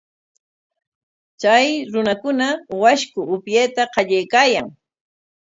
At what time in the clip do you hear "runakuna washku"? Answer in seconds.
1.93-3.19